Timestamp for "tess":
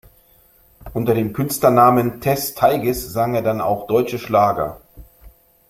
2.21-2.55